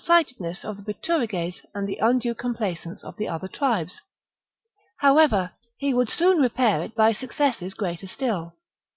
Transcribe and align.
sightedness 0.00 0.64
of 0.64 0.76
the 0.76 0.82
Bituriges 0.94 1.60
and 1.74 1.88
the 1.88 1.96
undue 2.00 2.32
complaisance 2.32 3.02
of 3.02 3.16
the 3.16 3.26
other 3.26 3.48
tribes. 3.48 4.00
However, 4.98 5.50
he 5.76 5.92
would 5.92 6.08
soon 6.08 6.38
repair 6.38 6.82
it 6.84 6.94
by 6.94 7.12
successes 7.12 7.74
greater 7.74 8.06
still. 8.06 8.54